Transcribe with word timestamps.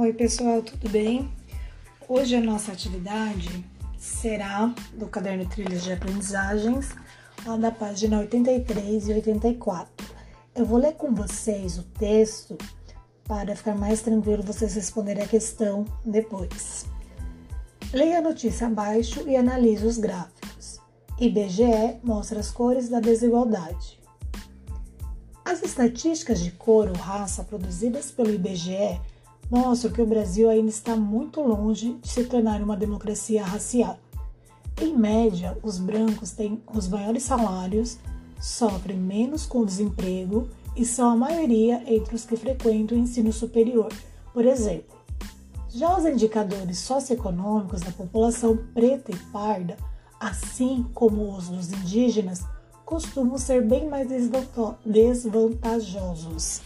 Oi, 0.00 0.12
pessoal, 0.12 0.62
tudo 0.62 0.88
bem? 0.90 1.28
Hoje 2.08 2.36
a 2.36 2.40
nossa 2.40 2.70
atividade 2.70 3.64
será 3.98 4.72
do 4.94 5.08
caderno 5.08 5.44
Trilhas 5.44 5.82
de 5.82 5.92
Aprendizagens, 5.92 6.90
lá 7.44 7.56
da 7.56 7.72
página 7.72 8.20
83 8.20 9.08
e 9.08 9.12
84. 9.14 10.06
Eu 10.54 10.64
vou 10.64 10.78
ler 10.78 10.92
com 10.92 11.12
vocês 11.12 11.78
o 11.78 11.82
texto 11.82 12.56
para 13.24 13.56
ficar 13.56 13.74
mais 13.74 14.00
tranquilo 14.00 14.44
vocês 14.44 14.76
responderem 14.76 15.24
a 15.24 15.26
questão 15.26 15.84
depois. 16.04 16.86
Leia 17.92 18.18
a 18.18 18.22
notícia 18.22 18.68
abaixo 18.68 19.28
e 19.28 19.34
analise 19.34 19.84
os 19.84 19.98
gráficos. 19.98 20.78
IBGE 21.18 21.98
mostra 22.04 22.38
as 22.38 22.52
cores 22.52 22.88
da 22.88 23.00
desigualdade. 23.00 23.98
As 25.44 25.60
estatísticas 25.64 26.38
de 26.38 26.52
cor 26.52 26.86
ou 26.86 26.94
raça 26.94 27.42
produzidas 27.42 28.12
pelo 28.12 28.32
IBGE 28.32 29.00
mostram 29.50 29.92
que 29.92 30.02
o 30.02 30.06
Brasil 30.06 30.48
ainda 30.48 30.68
está 30.68 30.94
muito 30.94 31.40
longe 31.40 31.94
de 31.94 32.08
se 32.08 32.24
tornar 32.24 32.62
uma 32.62 32.76
democracia 32.76 33.44
racial. 33.44 33.98
Em 34.80 34.96
média, 34.96 35.58
os 35.62 35.78
brancos 35.78 36.30
têm 36.32 36.62
os 36.72 36.86
maiores 36.88 37.24
salários, 37.24 37.98
sofrem 38.40 38.96
menos 38.96 39.44
com 39.46 39.64
desemprego 39.64 40.48
e 40.76 40.84
são 40.84 41.10
a 41.10 41.16
maioria 41.16 41.82
entre 41.86 42.14
os 42.14 42.24
que 42.24 42.36
frequentam 42.36 42.96
o 42.96 43.00
ensino 43.00 43.32
superior. 43.32 43.92
Por 44.32 44.44
exemplo, 44.44 44.96
já 45.70 45.96
os 45.96 46.04
indicadores 46.04 46.78
socioeconômicos 46.78 47.80
da 47.80 47.90
população 47.90 48.56
preta 48.72 49.10
e 49.10 49.16
parda, 49.32 49.76
assim 50.20 50.86
como 50.94 51.36
os 51.36 51.48
dos 51.48 51.72
indígenas, 51.72 52.44
costumam 52.84 53.36
ser 53.36 53.66
bem 53.66 53.88
mais 53.88 54.08
desvantajosos. 54.84 56.62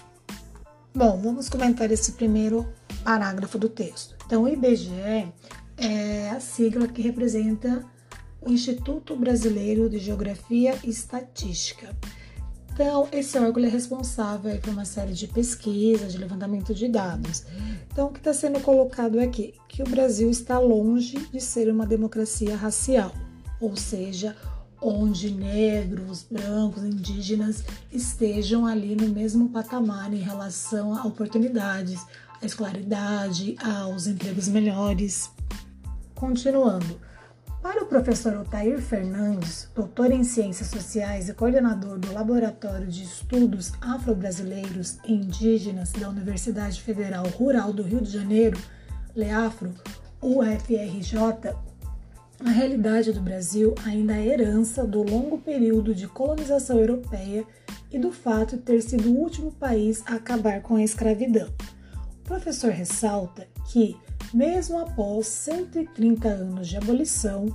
Bom, 0.94 1.18
vamos 1.22 1.48
comentar 1.48 1.90
esse 1.90 2.12
primeiro 2.12 2.66
parágrafo 3.02 3.58
do 3.58 3.68
texto. 3.68 4.16
Então, 4.26 4.44
o 4.44 4.48
IBGE 4.48 5.32
é 5.76 6.30
a 6.30 6.40
sigla 6.40 6.88
que 6.88 7.02
representa 7.02 7.84
o 8.40 8.50
Instituto 8.50 9.16
Brasileiro 9.16 9.88
de 9.88 9.98
Geografia 9.98 10.76
e 10.84 10.90
Estatística. 10.90 11.96
Então, 12.72 13.06
esse 13.12 13.38
órgão 13.38 13.62
é 13.64 13.68
responsável 13.68 14.58
por 14.58 14.70
uma 14.70 14.86
série 14.86 15.12
de 15.12 15.28
pesquisas, 15.28 16.12
de 16.12 16.18
levantamento 16.18 16.74
de 16.74 16.88
dados. 16.88 17.44
Então, 17.92 18.08
o 18.08 18.12
que 18.12 18.18
está 18.18 18.32
sendo 18.32 18.60
colocado 18.60 19.20
aqui? 19.20 19.54
Que 19.68 19.82
o 19.82 19.88
Brasil 19.88 20.30
está 20.30 20.58
longe 20.58 21.18
de 21.30 21.40
ser 21.40 21.70
uma 21.70 21.84
democracia 21.84 22.56
racial, 22.56 23.12
ou 23.60 23.76
seja, 23.76 24.34
onde 24.80 25.30
negros, 25.30 26.26
brancos, 26.28 26.82
indígenas 26.82 27.62
estejam 27.92 28.66
ali 28.66 28.96
no 28.96 29.08
mesmo 29.08 29.50
patamar 29.50 30.12
em 30.12 30.20
relação 30.20 30.94
a 30.94 31.06
oportunidades, 31.06 32.04
à 32.42 32.46
escolaridade, 32.46 33.56
aos 33.62 34.06
empregos 34.06 34.48
melhores. 34.48 35.30
Continuando. 36.14 37.00
Para 37.62 37.84
o 37.84 37.86
professor 37.86 38.36
Otair 38.36 38.80
Fernandes, 38.82 39.68
doutor 39.72 40.10
em 40.10 40.24
Ciências 40.24 40.68
Sociais 40.68 41.28
e 41.28 41.34
coordenador 41.34 41.96
do 41.96 42.12
Laboratório 42.12 42.88
de 42.88 43.04
Estudos 43.04 43.72
Afro-Brasileiros 43.80 44.98
e 45.06 45.12
Indígenas 45.12 45.92
da 45.92 46.08
Universidade 46.08 46.82
Federal 46.82 47.24
Rural 47.28 47.72
do 47.72 47.84
Rio 47.84 48.00
de 48.00 48.10
Janeiro, 48.10 48.58
LEAFRO, 49.14 49.72
UFRJ, 50.20 51.54
a 52.44 52.50
realidade 52.50 53.12
do 53.12 53.20
Brasil 53.20 53.72
ainda 53.86 54.16
é 54.16 54.26
herança 54.26 54.84
do 54.84 55.04
longo 55.04 55.38
período 55.38 55.94
de 55.94 56.08
colonização 56.08 56.80
europeia 56.80 57.44
e 57.92 57.98
do 58.00 58.10
fato 58.10 58.56
de 58.56 58.62
ter 58.62 58.82
sido 58.82 59.10
o 59.10 59.16
último 59.16 59.52
país 59.52 60.02
a 60.06 60.16
acabar 60.16 60.60
com 60.60 60.74
a 60.74 60.82
escravidão. 60.82 61.48
Professor 62.32 62.70
ressalta 62.70 63.46
que, 63.66 63.94
mesmo 64.32 64.78
após 64.78 65.26
130 65.26 66.28
anos 66.28 66.66
de 66.66 66.78
abolição, 66.78 67.54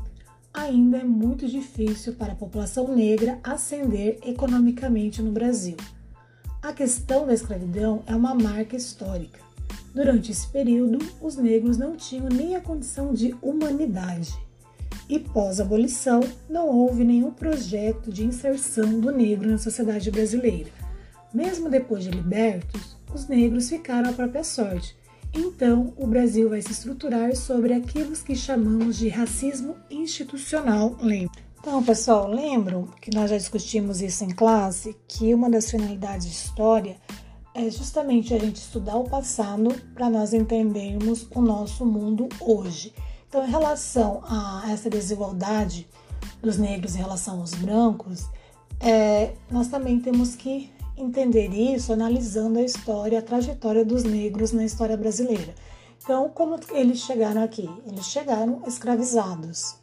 ainda 0.54 1.00
é 1.00 1.04
muito 1.04 1.48
difícil 1.48 2.14
para 2.14 2.34
a 2.34 2.36
população 2.36 2.96
negra 2.96 3.40
ascender 3.44 4.20
economicamente 4.24 5.20
no 5.20 5.32
Brasil. 5.32 5.76
A 6.62 6.72
questão 6.72 7.26
da 7.26 7.34
escravidão 7.34 8.04
é 8.06 8.16
uma 8.16 8.36
marca 8.36 8.76
histórica. 8.76 9.40
Durante 9.96 10.32
esse 10.32 10.48
período, 10.48 11.00
os 11.20 11.36
negros 11.38 11.76
não 11.76 11.96
tinham 11.96 12.30
nem 12.30 12.56
a 12.56 12.62
condição 12.62 13.16
de 13.16 13.36
humanidade 13.42 14.38
e 15.10 15.18
pós-abolição 15.18 16.20
não 16.48 16.68
houve 16.68 17.04
nenhum 17.04 17.32
projeto 17.32 18.14
de 18.14 18.24
inserção 18.24 19.00
do 19.00 19.12
negro 19.12 19.50
na 19.50 19.58
sociedade 19.58 20.12
brasileira. 20.12 20.70
Mesmo 21.34 21.68
depois 21.68 22.04
de 22.04 22.12
libertos, 22.12 22.97
os 23.14 23.28
negros 23.28 23.70
ficaram 23.70 24.10
à 24.10 24.14
própria 24.14 24.44
sorte. 24.44 24.96
Então, 25.34 25.94
o 25.98 26.08
Brasil 26.08 26.50
vai 26.50 26.62
se 26.62 26.72
estruturar 26.72 27.36
sobre 27.36 27.74
aquilo 27.74 28.14
que 28.14 28.36
chamamos 28.36 28.98
de 28.98 29.10
racismo 29.10 29.76
institucional. 29.90 30.98
Então, 31.60 31.84
pessoal, 31.84 32.28
lembram 32.28 32.88
que 33.02 33.14
nós 33.14 33.30
já 33.30 33.38
discutimos 33.38 34.02
isso 34.02 34.24
em 34.24 34.30
classe, 34.30 34.96
que 35.08 35.34
uma 35.34 35.50
das 35.50 35.70
finalidades 35.70 36.28
de 36.28 36.34
história 36.34 36.98
é 37.54 37.70
justamente 37.70 38.34
a 38.34 38.40
gente 38.40 38.58
estudar 38.58 38.96
o 38.98 39.10
passado 39.10 39.74
para 39.94 40.10
nós 40.10 40.34
entendermos 40.34 41.28
o 41.34 41.42
nosso 41.42 41.86
mundo 41.86 42.30
hoje. 42.40 42.94
Então, 43.28 43.46
em 43.46 43.50
relação 43.50 44.22
a 44.24 44.64
essa 44.72 44.90
desigualdade 44.90 45.88
dos 46.42 46.58
negros 46.58 46.96
em 46.96 47.00
relação 47.00 47.42
aos 47.42 47.54
brancos, 47.56 48.28
é, 48.80 49.34
nós 49.52 49.68
também 49.68 50.00
temos 50.00 50.36
que 50.36 50.72
entender 50.98 51.50
isso 51.50 51.94
analisando 51.94 52.60
a 52.60 52.64
história, 52.64 53.20
a 53.20 53.22
trajetória 53.22 53.86
dos 53.86 54.04
negros 54.04 54.52
na 54.52 54.66
história 54.66 54.98
brasileira. 54.98 55.54
Então, 56.04 56.30
como 56.30 56.60
eles 56.72 57.00
chegaram 57.00 57.44
aqui? 57.44 57.70
Eles 57.86 58.06
chegaram 58.06 58.62
escravizados, 58.66 59.76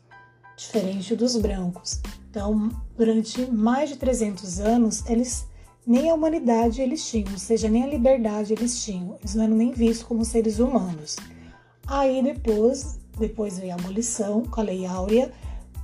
diferente 0.57 1.15
dos 1.15 1.37
brancos. 1.37 2.01
Então, 2.31 2.71
durante 2.97 3.51
mais 3.51 3.91
de 3.91 3.97
300 3.97 4.61
anos, 4.61 5.05
eles 5.09 5.47
nem 5.87 6.11
a 6.11 6.15
humanidade 6.15 6.81
eles 6.81 7.07
tinham, 7.09 7.33
ou 7.33 7.39
seja, 7.39 7.69
nem 7.69 7.85
a 7.85 7.87
liberdade 7.87 8.53
eles 8.53 8.83
tinham. 8.83 9.17
Eles 9.21 9.35
não 9.35 9.45
eram 9.45 9.57
nem 9.57 9.71
vistos 9.73 10.07
como 10.07 10.25
seres 10.25 10.59
humanos. 10.59 11.17
Aí 11.87 12.23
depois 12.23 12.99
depois 13.19 13.59
veio 13.59 13.73
a 13.73 13.77
abolição 13.77 14.43
com 14.43 14.61
a 14.61 14.65
Lei 14.65 14.87
Áurea, 14.87 15.33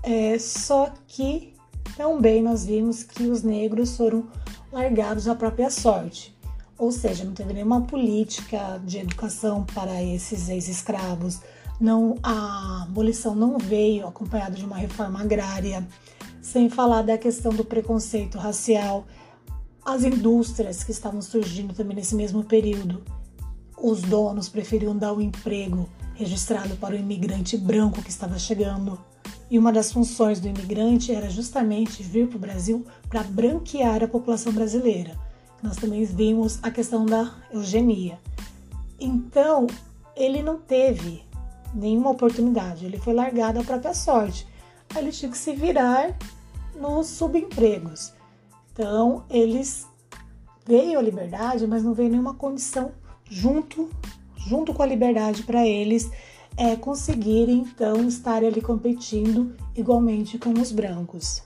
é, 0.03 0.39
só 0.39 0.93
que 1.07 1.55
também 1.97 2.43
nós 2.43 2.65
vimos 2.65 3.03
que 3.03 3.25
os 3.25 3.43
negros 3.43 3.97
foram 3.97 4.27
largados 4.73 5.29
à 5.29 5.35
própria 5.35 5.71
sorte. 5.71 6.35
Ou 6.79 6.91
seja, 6.91 7.25
não 7.25 7.35
teve 7.35 7.53
nenhuma 7.53 7.83
política 7.83 8.81
de 8.85 8.99
educação 8.99 9.65
para 9.75 10.03
esses 10.03 10.49
ex-escravos. 10.49 11.41
Não, 11.79 12.17
a 12.23 12.85
abolição 12.85 13.35
não 13.35 13.59
veio 13.59 14.07
acompanhada 14.07 14.57
de 14.57 14.65
uma 14.65 14.77
reforma 14.77 15.21
agrária, 15.21 15.87
sem 16.41 16.71
falar 16.71 17.03
da 17.03 17.19
questão 17.19 17.53
do 17.53 17.65
preconceito 17.65 18.39
racial, 18.39 19.07
as 19.85 20.05
indústrias 20.05 20.85
que 20.85 20.91
estavam 20.91 21.21
surgindo 21.21 21.75
também 21.75 21.97
nesse 21.97 22.15
mesmo 22.15 22.45
período. 22.45 23.03
Os 23.77 24.03
donos 24.03 24.49
preferiam 24.49 24.97
dar 24.97 25.13
o 25.13 25.21
emprego 25.21 25.89
registrado 26.15 26.77
para 26.77 26.95
o 26.95 26.99
imigrante 26.99 27.57
branco 27.57 28.03
que 28.03 28.11
estava 28.11 28.39
chegando. 28.39 28.99
E 29.51 29.59
uma 29.59 29.73
das 29.73 29.93
funções 29.93 30.39
do 30.39 30.47
imigrante 30.47 31.13
era 31.13 31.29
justamente 31.29 32.03
vir 32.03 32.29
para 32.29 32.37
o 32.37 32.41
Brasil 32.41 32.87
para 33.09 33.25
branquear 33.25 34.05
a 34.05 34.09
população 34.09 34.53
brasileira. 34.53 35.19
Nós 35.63 35.77
também 35.77 36.05
vimos 36.05 36.59
a 36.63 36.71
questão 36.71 37.05
da 37.05 37.35
eugenia. 37.53 38.19
Então, 38.99 39.67
ele 40.15 40.43
não 40.43 40.59
teve 40.59 41.25
nenhuma 41.75 42.11
oportunidade, 42.11 42.85
ele 42.85 42.99
foi 42.99 43.13
largado 43.13 43.59
à 43.59 43.65
própria 43.65 43.93
sorte. 43.93 44.47
Aí 44.95 45.03
ele 45.03 45.13
tinha 45.13 45.31
que 45.31 45.39
se 45.39 45.53
virar 45.53 46.17
nos 46.79 47.09
subempregos. 47.09 48.13
Então, 48.73 49.25
eles 49.29 49.87
veio 50.67 50.99
a 50.99 51.03
liberdade, 51.03 51.67
mas 51.67 51.83
não 51.83 51.93
veio 51.93 52.11
nenhuma 52.11 52.35
condição 52.35 52.93
junto 53.29 53.91
junto 54.47 54.73
com 54.73 54.83
a 54.83 54.87
liberdade 54.87 55.43
para 55.43 55.67
eles 55.67 56.11
é, 56.57 56.77
conseguirem 56.77 57.59
então 57.59 58.07
estar 58.07 58.45
ali 58.45 58.61
competindo 58.61 59.55
igualmente 59.75 60.39
com 60.39 60.53
os 60.53 60.73
brancos. 60.73 61.43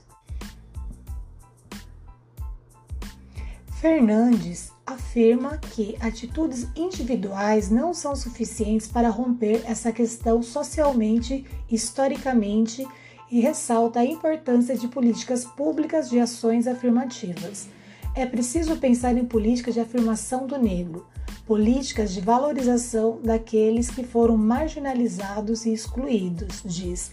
Fernandes 3.79 4.71
afirma 4.85 5.57
que 5.57 5.95
atitudes 5.99 6.67
individuais 6.75 7.69
não 7.69 7.93
são 7.93 8.15
suficientes 8.15 8.87
para 8.87 9.09
romper 9.09 9.61
essa 9.65 9.91
questão 9.91 10.41
socialmente, 10.41 11.45
historicamente 11.69 12.87
e 13.31 13.39
ressalta 13.39 13.99
a 13.99 14.05
importância 14.05 14.77
de 14.77 14.87
políticas 14.87 15.45
públicas 15.45 16.09
de 16.09 16.19
ações 16.19 16.67
afirmativas. 16.67 17.67
É 18.15 18.25
preciso 18.25 18.77
pensar 18.77 19.17
em 19.17 19.25
políticas 19.25 19.73
de 19.73 19.79
afirmação 19.79 20.47
do 20.47 20.57
negro, 20.57 21.05
políticas 21.45 22.13
de 22.13 22.21
valorização 22.21 23.19
daqueles 23.23 23.89
que 23.89 24.03
foram 24.03 24.37
marginalizados 24.37 25.65
e 25.65 25.73
excluídos, 25.73 26.61
diz. 26.65 27.11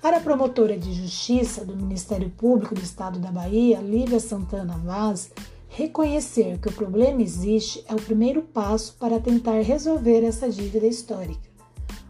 Para 0.00 0.18
a 0.18 0.20
promotora 0.20 0.78
de 0.78 0.92
justiça 0.92 1.64
do 1.64 1.76
Ministério 1.76 2.30
Público 2.30 2.74
do 2.74 2.82
Estado 2.82 3.18
da 3.18 3.30
Bahia, 3.30 3.80
Lívia 3.80 4.20
Santana 4.20 4.76
Vaz, 4.78 5.30
Reconhecer 5.72 6.58
que 6.58 6.68
o 6.68 6.72
problema 6.72 7.22
existe 7.22 7.84
é 7.88 7.94
o 7.94 8.02
primeiro 8.02 8.42
passo 8.42 8.96
para 8.98 9.20
tentar 9.20 9.60
resolver 9.60 10.24
essa 10.24 10.50
dívida 10.50 10.86
histórica. 10.86 11.48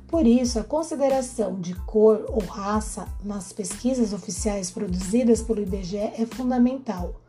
Por 0.09 0.27
isso, 0.27 0.59
a 0.59 0.65
consideração 0.65 1.61
de 1.61 1.75
cor 1.75 2.25
ou 2.31 2.41
raça 2.41 3.07
nas 3.23 3.53
pesquisas 3.53 4.15
oficiais 4.15 4.71
produzidas 4.71 5.43
pelo 5.43 5.61
IBGE 5.61 5.99
é 5.99 6.27
fundamental. 6.27 7.21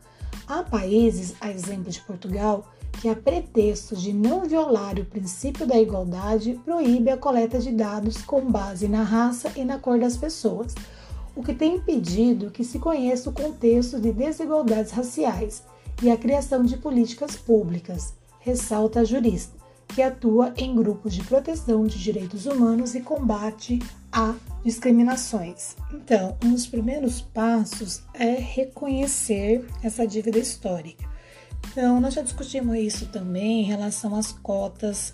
Há 0.47 0.63
países, 0.63 1.35
a 1.41 1.51
exemplo 1.51 1.91
de 1.91 2.01
Portugal, 2.01 2.65
que, 3.01 3.09
a 3.09 3.15
pretexto 3.15 3.95
de 3.95 4.13
não 4.13 4.45
violar 4.45 4.99
o 4.99 5.05
princípio 5.05 5.65
da 5.65 5.75
igualdade, 5.75 6.59
proíbe 6.63 7.09
a 7.09 7.17
coleta 7.17 7.57
de 7.57 7.71
dados 7.71 8.21
com 8.21 8.41
base 8.41 8.87
na 8.87 9.01
raça 9.01 9.51
e 9.55 9.65
na 9.65 9.79
cor 9.79 9.99
das 9.99 10.15
pessoas, 10.15 10.75
o 11.35 11.41
que 11.41 11.51
tem 11.51 11.77
impedido 11.77 12.51
que 12.51 12.63
se 12.63 12.77
conheça 12.77 13.27
o 13.27 13.33
contexto 13.33 13.99
de 13.99 14.11
desigualdades 14.11 14.91
raciais 14.91 15.63
e 16.03 16.11
a 16.11 16.17
criação 16.17 16.63
de 16.63 16.77
políticas 16.77 17.35
públicas, 17.35 18.13
ressalta 18.39 18.99
a 18.99 19.03
jurista, 19.03 19.57
que 19.87 20.03
atua 20.03 20.53
em 20.55 20.75
grupos 20.75 21.15
de 21.15 21.23
proteção 21.23 21.87
de 21.87 21.97
direitos 21.97 22.45
humanos 22.45 22.93
e 22.93 23.01
combate 23.01 23.79
a 24.11 24.35
discriminações. 24.63 25.75
Então, 25.91 26.37
um 26.45 26.51
dos 26.51 26.67
primeiros 26.67 27.19
passos 27.19 28.03
é 28.13 28.35
reconhecer 28.35 29.65
essa 29.81 30.05
dívida 30.05 30.37
histórica. 30.37 31.10
Então, 31.69 32.01
nós 32.01 32.13
já 32.13 32.21
discutimos 32.21 32.77
isso 32.77 33.07
também 33.07 33.61
em 33.61 33.65
relação 33.65 34.15
às 34.15 34.31
cotas 34.31 35.13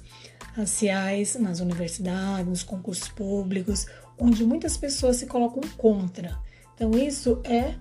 raciais 0.56 1.36
nas 1.36 1.60
universidades, 1.60 2.48
nos 2.48 2.64
concursos 2.64 3.10
públicos, 3.10 3.86
onde 4.18 4.44
muitas 4.44 4.76
pessoas 4.76 5.18
se 5.18 5.28
colocam 5.28 5.62
contra. 5.78 6.38
Então, 6.74 6.92
isso 6.92 7.42
é 7.44 7.76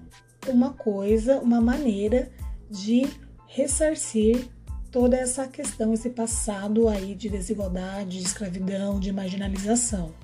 uma 0.49 0.73
coisa, 0.73 1.39
uma 1.41 1.61
maneira 1.61 2.31
de 2.71 3.07
ressarcir 3.47 4.49
toda 4.91 5.17
essa 5.17 5.47
questão, 5.47 5.93
esse 5.93 6.11
passado 6.11 6.89
aí 6.89 7.15
de 7.15 7.29
desigualdade, 7.29 8.19
de 8.19 8.25
escravidão, 8.25 9.01
de 9.01 9.13
marginalização. 9.13 10.15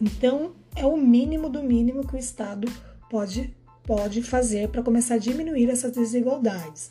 Então, 0.00 0.52
é 0.74 0.84
o 0.84 0.96
mínimo 0.96 1.48
do 1.48 1.62
mínimo 1.62 2.06
que 2.06 2.14
o 2.14 2.18
Estado 2.18 2.70
pode, 3.10 3.54
pode 3.84 4.22
fazer 4.22 4.68
para 4.68 4.82
começar 4.82 5.14
a 5.14 5.18
diminuir 5.18 5.70
essas 5.70 5.92
desigualdades. 5.92 6.90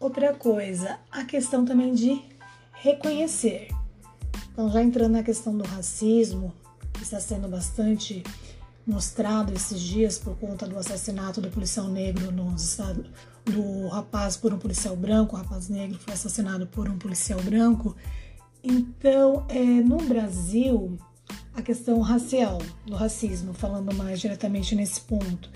Outra 0.00 0.32
coisa, 0.32 0.98
a 1.12 1.24
questão 1.24 1.62
também 1.62 1.92
de 1.92 2.22
reconhecer. 2.72 3.68
Então, 4.50 4.70
já 4.72 4.82
entrando 4.82 5.12
na 5.12 5.22
questão 5.22 5.54
do 5.54 5.62
racismo, 5.62 6.54
que 6.94 7.02
está 7.02 7.20
sendo 7.20 7.46
bastante 7.46 8.22
mostrado 8.86 9.52
esses 9.52 9.78
dias 9.78 10.18
por 10.18 10.34
conta 10.38 10.66
do 10.66 10.78
assassinato 10.78 11.42
do 11.42 11.50
policial 11.50 11.86
negro 11.86 12.32
nos 12.32 12.62
Estados 12.64 13.10
do 13.44 13.88
rapaz 13.88 14.36
por 14.36 14.54
um 14.54 14.58
policial 14.58 14.96
branco, 14.96 15.36
o 15.36 15.38
rapaz 15.38 15.68
negro 15.68 15.98
foi 15.98 16.14
assassinado 16.14 16.66
por 16.66 16.88
um 16.88 16.96
policial 16.96 17.40
branco. 17.42 17.94
Então, 18.62 19.44
é, 19.48 19.62
no 19.62 19.98
Brasil, 19.98 20.98
a 21.54 21.60
questão 21.60 22.00
racial, 22.00 22.58
do 22.86 22.94
racismo, 22.94 23.52
falando 23.52 23.94
mais 23.94 24.20
diretamente 24.20 24.74
nesse 24.74 25.02
ponto. 25.02 25.50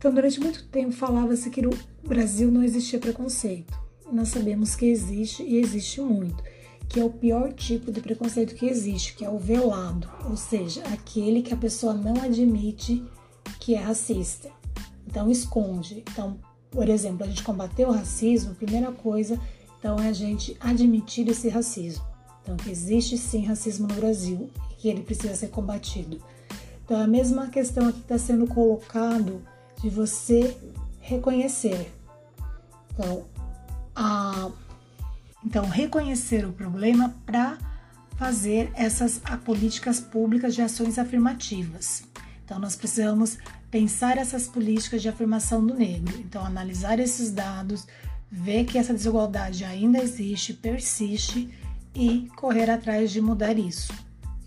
Então, 0.00 0.14
durante 0.14 0.40
muito 0.40 0.64
tempo 0.64 0.92
falava-se 0.92 1.50
que 1.50 1.60
no 1.60 1.76
Brasil 2.02 2.50
não 2.50 2.62
existia 2.62 2.98
preconceito. 2.98 3.78
Nós 4.10 4.28
sabemos 4.28 4.74
que 4.74 4.86
existe 4.86 5.42
e 5.42 5.58
existe 5.58 6.00
muito, 6.00 6.42
que 6.88 6.98
é 6.98 7.04
o 7.04 7.10
pior 7.10 7.52
tipo 7.52 7.92
de 7.92 8.00
preconceito 8.00 8.54
que 8.54 8.64
existe, 8.64 9.14
que 9.14 9.26
é 9.26 9.28
o 9.28 9.38
velado, 9.38 10.10
ou 10.24 10.38
seja, 10.38 10.82
aquele 10.84 11.42
que 11.42 11.52
a 11.52 11.56
pessoa 11.56 11.92
não 11.92 12.14
admite 12.22 13.04
que 13.60 13.74
é 13.74 13.78
racista. 13.78 14.48
Então, 15.06 15.30
esconde. 15.30 16.02
Então, 16.10 16.38
por 16.70 16.88
exemplo, 16.88 17.24
a 17.24 17.28
gente 17.28 17.42
combater 17.42 17.86
o 17.86 17.92
racismo, 17.92 18.52
a 18.52 18.54
primeira 18.54 18.90
coisa, 18.90 19.38
então, 19.78 19.98
é 19.98 20.08
a 20.08 20.14
gente 20.14 20.56
admitir 20.60 21.28
esse 21.28 21.50
racismo. 21.50 22.06
Então, 22.42 22.56
que 22.56 22.70
existe 22.70 23.18
sim 23.18 23.44
racismo 23.44 23.86
no 23.86 23.96
Brasil 23.96 24.48
e 24.70 24.74
que 24.76 24.88
ele 24.88 25.02
precisa 25.02 25.34
ser 25.34 25.48
combatido. 25.48 26.22
Então, 26.86 26.98
a 26.98 27.06
mesma 27.06 27.48
questão 27.48 27.86
aqui 27.86 28.00
está 28.00 28.16
sendo 28.16 28.46
colocado 28.46 29.42
de 29.80 29.88
você 29.88 30.56
reconhecer. 31.00 31.92
Então, 32.92 33.24
a, 33.94 34.50
então 35.44 35.68
reconhecer 35.68 36.44
o 36.46 36.52
problema 36.52 37.14
para 37.24 37.58
fazer 38.16 38.70
essas 38.74 39.20
políticas 39.44 39.98
públicas 39.98 40.54
de 40.54 40.62
ações 40.62 40.98
afirmativas. 40.98 42.02
Então, 42.44 42.58
nós 42.58 42.76
precisamos 42.76 43.38
pensar 43.70 44.18
essas 44.18 44.46
políticas 44.46 45.00
de 45.00 45.08
afirmação 45.08 45.64
do 45.64 45.72
negro. 45.72 46.18
Então, 46.18 46.44
analisar 46.44 46.98
esses 46.98 47.30
dados, 47.30 47.86
ver 48.30 48.64
que 48.64 48.76
essa 48.76 48.92
desigualdade 48.92 49.64
ainda 49.64 50.02
existe, 50.02 50.52
persiste 50.52 51.48
e 51.94 52.28
correr 52.36 52.68
atrás 52.68 53.10
de 53.10 53.20
mudar 53.20 53.58
isso. 53.58 53.92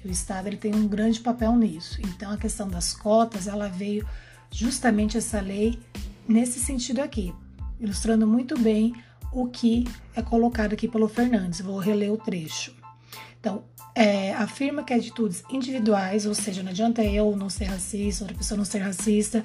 o 0.03 0.09
Estado 0.09 0.47
ele 0.47 0.57
tem 0.57 0.75
um 0.75 0.87
grande 0.87 1.21
papel 1.21 1.55
nisso. 1.55 1.99
Então, 2.01 2.31
a 2.31 2.37
questão 2.37 2.67
das 2.67 2.93
cotas, 2.93 3.47
ela 3.47 3.69
veio 3.69 4.05
justamente 4.53 5.17
essa 5.17 5.41
lei 5.41 5.79
nesse 6.27 6.59
sentido 6.59 6.99
aqui, 6.99 7.33
ilustrando 7.79 8.27
muito 8.27 8.57
bem 8.57 8.93
o 9.31 9.47
que 9.47 9.87
é 10.15 10.21
colocado 10.21 10.73
aqui 10.73 10.87
pelo 10.87 11.07
Fernandes. 11.07 11.59
Vou 11.59 11.79
reler 11.79 12.13
o 12.13 12.17
trecho. 12.17 12.73
Então, 13.39 13.63
é, 13.95 14.33
afirma 14.35 14.83
que 14.83 14.93
atitudes 14.93 15.43
individuais, 15.49 16.25
ou 16.25 16.35
seja, 16.35 16.61
não 16.61 16.69
adianta 16.69 17.03
eu 17.03 17.35
não 17.35 17.49
ser 17.49 17.65
racista, 17.65 18.23
outra 18.23 18.37
pessoa 18.37 18.57
não 18.57 18.65
ser 18.65 18.79
racista. 18.79 19.43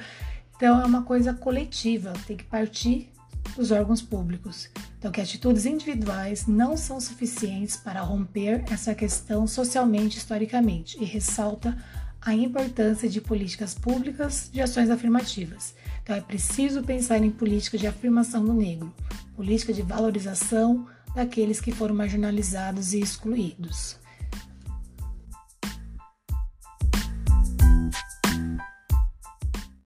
Então, 0.55 0.81
é 0.81 0.85
uma 0.85 1.03
coisa 1.03 1.33
coletiva, 1.33 2.13
tem 2.27 2.37
que 2.37 2.45
partir 2.45 3.11
dos 3.57 3.71
órgãos 3.71 4.03
públicos. 4.03 4.69
Então, 4.99 5.11
que 5.11 5.21
atitudes 5.21 5.65
individuais 5.65 6.47
não 6.47 6.77
são 6.77 7.01
suficientes 7.01 7.77
para 7.77 8.03
romper 8.03 8.63
essa 8.71 8.95
questão 8.95 9.47
socialmente, 9.47 10.19
historicamente, 10.19 10.99
e 11.01 11.05
ressalta 11.05 11.77
a 12.21 12.35
importância 12.35 13.09
de 13.09 13.21
políticas 13.21 13.75
públicas 13.75 14.51
de 14.53 14.61
ações 14.61 14.91
afirmativas. 14.91 15.75
Então, 16.03 16.17
é 16.17 16.21
preciso 16.21 16.83
pensar 16.83 17.23
em 17.23 17.31
políticas 17.31 17.81
de 17.81 17.87
afirmação 17.87 18.45
do 18.45 18.53
negro, 18.53 18.93
política 19.37 19.73
de 19.73 19.83
valorização 19.83 20.87
daqueles 21.15 21.61
que 21.61 21.73
foram 21.73 21.95
marginalizados 21.95 22.93
e 22.93 23.01
excluídos. 23.01 23.97